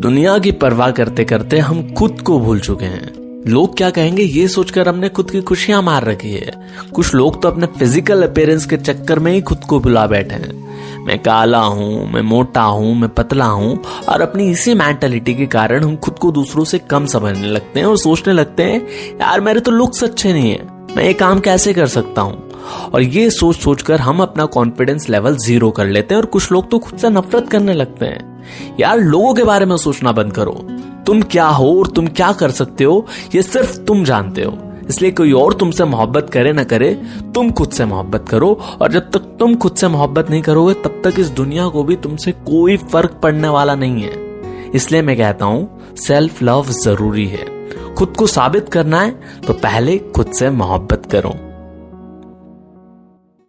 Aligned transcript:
दुनिया 0.00 0.38
की 0.38 0.52
परवाह 0.52 0.90
करते 0.90 1.24
करते 1.24 1.58
हम 1.58 1.94
खुद 1.94 2.20
को 2.20 2.38
भूल 2.40 2.60
चुके 2.60 2.84
हैं। 2.84 3.12
लोग 3.48 3.76
क्या 3.76 3.90
कहेंगे, 3.90 4.22
ये 4.22 4.48
सोचकर 4.48 4.88
हमने 4.88 5.08
खुद 5.08 5.30
की 5.30 5.40
खुशियाँ 5.40 5.82
मार 5.82 6.04
रखी 6.04 6.30
है। 6.30 6.52
कुछ 6.94 7.14
लोग 7.14 7.42
तो 7.42 7.48
अपने 7.48 7.66
फ़िज़िकल 7.66 8.22
अपेयरेंस 8.22 8.66
के 8.66 8.76
चक्कर 8.76 9.18
में 9.18 9.32
ही 9.32 9.40
खुद 9.40 9.58
को 9.58 9.80
भुला 9.80 10.06
बैठे 10.06 10.34
हैं। 10.34 11.04
मैं 11.04 11.18
काला 11.18 11.58
हूँ, 11.58 12.12
मैं 12.12 12.22
मोटा 12.22 12.62
हूँ, 12.62 12.94
मैं 12.94 13.08
पतला 13.08 13.44
हूँ, 13.44 13.82
और 14.08 14.20
अपनी 14.20 14.50
इसी 14.50 14.74
मेंटेलिटी 14.74 15.34
के 15.34 15.46
कारण 15.46 15.84
हम 15.84 15.96
खुद 15.96 16.18
को 16.18 16.32
दूसरों 16.32 16.64
से 16.64 16.78
कम 16.78 17.06
समझने 17.06 17.46
लगते 17.46 17.80
हैं 17.80 17.86
और 17.86 17.96
सोचने 17.96 18.34
लगते 18.34 18.62
हैं, 18.62 18.88
यार, 19.20 19.40
मेरे 19.40 19.60
तो 19.60 19.70
लुक्स 19.70 20.04
अच्छे 20.04 20.32
नहीं 20.32 20.50
है। 20.50 20.68
मैं 20.96 21.04
ये 21.04 21.12
काम 21.12 21.40
कैसे 21.40 21.74
कर 21.74 21.86
सकता 21.86 22.22
हूँ? 22.22 22.50
और 22.94 23.02
ये 23.02 23.30
सोच 23.30 23.56
सोचकर 23.56 24.00
हम 24.00 24.20
अपना 24.20 24.44
कॉन्फिडेंस 24.44 25.08
लेवल 25.08 25.36
ज़ीरो 25.36 25.70
कर 25.70 25.86
लेते 25.86 26.14
हैं 26.14 26.20
और 26.22 26.26
कुछ 26.26 26.52
लोग 26.52 26.70
तो 26.70 26.78
खुद 26.78 26.98
से 26.98 27.10
नफरत 27.10 27.48
करने 27.48 27.74
लगते 27.74 28.06
हैं। 28.06 28.29
यार, 28.80 28.98
लोगों 28.98 29.34
के 29.34 29.44
बारे 29.44 29.66
में 29.66 29.76
सोचना 29.76 30.12
बंद 30.12 30.32
करो। 30.32 30.52
तुम 31.06 31.22
क्या 31.22 31.46
हो 31.46 31.78
और 31.78 31.86
तुम 31.86 32.06
क्या 32.06 32.32
कर 32.32 32.50
सकते 32.50 32.84
हो, 32.84 33.06
ये 33.34 33.42
सिर्फ़ 33.42 33.78
तुम 33.78 34.04
जानते 34.04 34.42
हो। 34.42 34.58
इसलिए 34.88 35.10
कोई 35.10 35.32
और 35.32 35.54
तुमसे 35.54 35.84
मोहब्बत 35.84 36.30
करे 36.32 36.52
ना 36.52 36.64
करे, 36.64 36.94
तुम 37.34 37.50
खुद 37.50 37.70
से 37.70 37.84
मोहब्बत 37.84 38.28
करो। 38.28 38.60
और 38.82 38.92
जब 38.92 39.10
तक 39.10 39.18
तुम 39.18 39.54
खुद 39.54 39.74
से 39.74 39.88
मोहब्बत 39.88 40.30
नहीं 40.30 40.42
करोगे, 40.42 40.74
तब 40.74 41.02
तक 41.04 41.18
इस 41.18 41.28
दुनिया 41.28 41.68
को 41.68 41.84
भी 41.84 41.96
तुमसे 41.96 42.32
कोई 42.32 42.76
फ़र्क 42.76 43.20
पड़ने 43.22 43.48
वाला 43.48 43.74
नहीं 43.74 44.02
है। 44.02 44.14
इसलिए 44.74 45.02
मैं 45.02 45.16
कहता 45.16 45.44
हूँ 45.44 45.94
सेल्फ 45.96 46.42
लव 46.42 46.66
ज़रूरी 46.66 47.26
है। 47.26 47.46
खुद 47.94 48.14
को 48.18 48.26
साबित 48.26 48.68
करना 48.68 49.00
है 49.00 49.20
तो 49.46 49.52
पहले 49.52 49.98
खुद 49.98 50.26
से 50.26 50.50
मोहब्बत 50.50 51.02
करो। 51.12 51.49